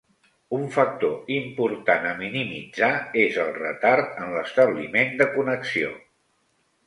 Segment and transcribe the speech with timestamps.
[0.59, 2.89] Un factor important a minimitzar
[3.25, 5.93] és el retard en l'establiment de connexió.